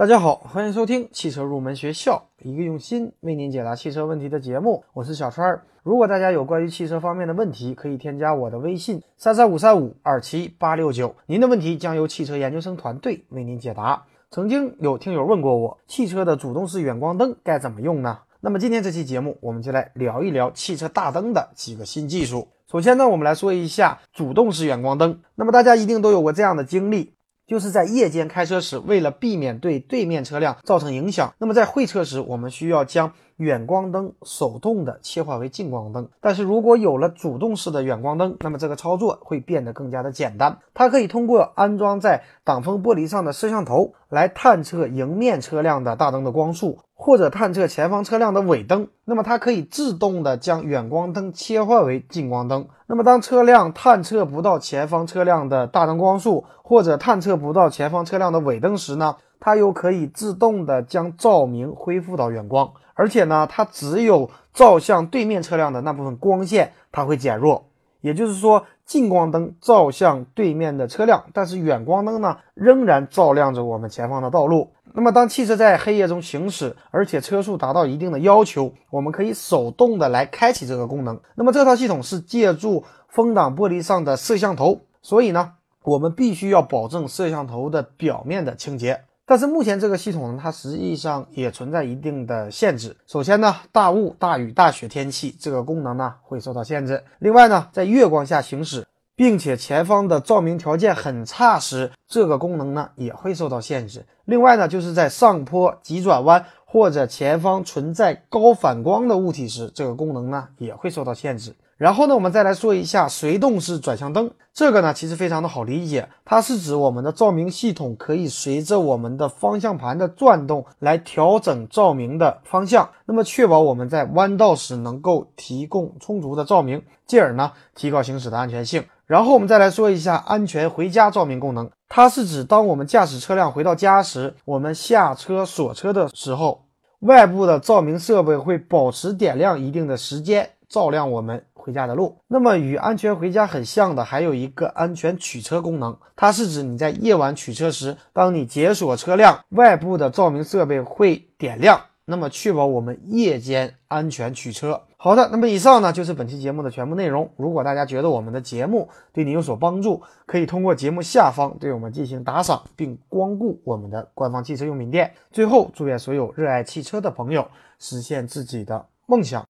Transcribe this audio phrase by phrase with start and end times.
[0.00, 4.82] 大家好，欢迎收听汽车入门学校，一个用心为您解答汽车问题的节目。
[4.94, 5.62] 我是小川儿。
[5.82, 14.02] 如果大家有关于汽车方面的问题，可以添加我的微信三三五三五二七八六九，您的问题将由汽车研究生团队为您解答。
[14.30, 18.20] 曾经有听友问过我，汽车的主动式远光灯该怎么用呢？
[18.40, 22.48] 那么今天这期节目，我们就来聊一聊汽车大灯的几个新技术。
[22.72, 25.20] 首先呢，我们来说一下主动式远光灯。
[25.34, 27.12] 那么大家一定都有过这样的经历。
[27.50, 36.08] 就是在夜间开车时，为了避免对对面车辆造成影响，那么在会车时，我们需要将远光灯手动的切换为近光灯。
[36.20, 40.58] 但是如果有了主动式的远光灯，那么这个操作会变得更加的简单。
[40.74, 46.78] 它可以通过安装在挡风玻璃上的摄像头来探测迎面车辆的大灯的光束。
[47.02, 52.68] 或者探测前方车辆的尾灯，那么它可以自动的将远光灯切换为近光灯。
[52.86, 62.70] 那么当车辆探测不到前方车辆的大灯光束，或者探测不到前方车辆的尾灯时呢，它又可以自动的将照明恢复到远光。
[62.92, 67.64] 而且呢，它只有照向对面车辆的那部分光线，它会减弱。
[68.02, 74.72] 也就是说，近光灯照向对面的车辆，但是远光灯呢，仍然照亮着我们前方的道路。
[74.94, 81.20] 那么，当汽车在黑夜中行驶，而且车速达到一定的要求，我们可以手动的来开启这个功能。
[81.34, 85.52] 那么，这套系统是借助风挡玻璃上的摄像头，所以呢，
[85.82, 89.02] 我们必须要保证摄像头的表面的清洁。
[89.24, 92.96] 但是目前这个系统呢，它实际上也存在一定的限制。
[93.06, 97.04] 首先呢，大雾、大雨、大雪天气，这个功能呢会受到限制。
[97.20, 98.84] 另外呢，在月光下行驶，
[99.20, 104.06] 并且前方的照明条件很差时，这个功能呢也会受到限制。
[104.24, 111.54] 另外呢，就是在上坡、急转弯或者前方存在高反光的物体时，这个功能呢也会受到限制。
[111.80, 114.30] 然后呢，我们再来说一下随动式转向灯。
[114.52, 128.84] 这个呢，其实非常的好理解，它是指我们的照明系统可以随着我们的方向盘的转动来调整照明的方向，那么确保我们在弯道时能够提供充足的照明，进而呢提高行驶的安全性。
[129.06, 136.66] 然后我们再来说一下安全回家照明功能，它是指当我们驾驶车辆回到家时，我们下车锁车的时候，
[136.98, 140.50] 外部的照明设备会保持点亮一定的时间。
[140.68, 142.18] 照亮我们回家的路。
[142.26, 154.82] 那么与安全回家很像的，还有一个安全取车功能，它是指你在夜晚取车时，当你解锁车辆外部的照明设备会点亮，那么确保我们夜间安全取车。
[155.02, 157.30] 好的，那么以上呢就是本期节目的全部内容。
[157.38, 165.14] 如果大家觉得我们的节目对你有所帮助，可以通过节目下方对我们进行打赏，并光顾我们的官方汽车用品店。
[165.30, 169.42] 最后，祝愿所有热爱汽车的朋友实现自己的梦想。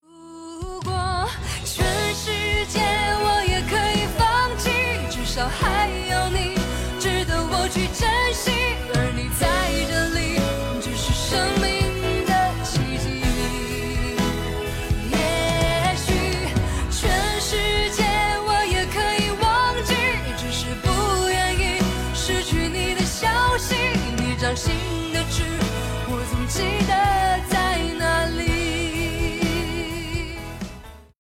[7.71, 8.10] 去争。